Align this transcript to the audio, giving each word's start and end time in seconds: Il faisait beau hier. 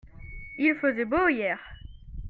Il 0.57 0.73
faisait 0.73 1.05
beau 1.05 1.27
hier. 1.27 1.59